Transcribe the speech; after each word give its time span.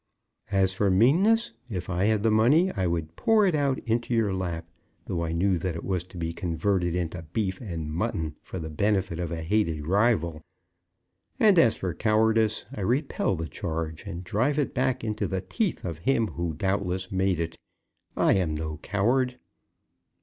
"As 0.49 0.73
for 0.73 0.89
meanness, 0.89 1.51
if 1.69 1.87
I 1.87 2.05
had 2.05 2.23
the 2.23 2.31
money, 2.31 2.71
I 2.71 2.87
would 2.87 3.15
pour 3.15 3.45
it 3.45 3.53
out 3.53 3.77
into 3.85 4.15
your 4.15 4.33
lap, 4.33 4.65
though 5.05 5.23
I 5.23 5.31
knew 5.31 5.59
that 5.59 5.75
it 5.75 5.83
was 5.83 6.03
to 6.05 6.17
be 6.17 6.33
converted 6.33 6.95
into 6.95 7.21
beef 7.33 7.61
and 7.61 7.91
mutton 7.93 8.33
for 8.41 8.57
the 8.57 8.71
benefit 8.71 9.19
of 9.19 9.31
a 9.31 9.43
hated 9.43 9.85
rival. 9.85 10.41
And 11.39 11.59
as 11.59 11.75
for 11.77 11.93
cowardice, 11.93 12.65
I 12.73 12.81
repel 12.81 13.35
the 13.35 13.47
charge, 13.47 14.03
and 14.07 14.23
drive 14.23 14.57
it 14.57 14.73
back 14.73 15.03
into 15.03 15.27
the 15.27 15.39
teeth 15.41 15.85
of 15.85 15.99
him 15.99 16.29
who, 16.29 16.55
doubtless, 16.55 17.11
made 17.11 17.39
it. 17.39 17.59
I 18.17 18.33
am 18.33 18.55
no 18.55 18.77
coward." 18.81 19.37